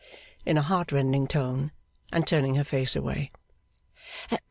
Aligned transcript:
in 0.47 0.57
a 0.57 0.63
heartrending 0.63 1.27
tone, 1.27 1.71
and 2.11 2.25
turning 2.25 2.55
her 2.55 2.63
face 2.63 2.95
away. 2.95 3.31